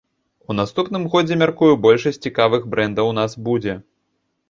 У 0.53 0.55
наступным 0.59 1.05
годзе, 1.17 1.37
мяркую, 1.43 1.71
большасць 1.85 2.19
цікавых 2.29 2.69
брэндаў 2.75 3.15
у 3.15 3.17
нас 3.23 3.41
будзе. 3.53 3.81